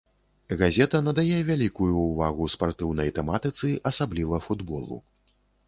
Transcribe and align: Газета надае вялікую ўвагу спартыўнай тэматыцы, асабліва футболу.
Газета 0.61 1.01
надае 1.07 1.37
вялікую 1.49 1.91
ўвагу 2.07 2.49
спартыўнай 2.55 3.13
тэматыцы, 3.21 3.67
асабліва 3.93 4.43
футболу. 4.51 5.03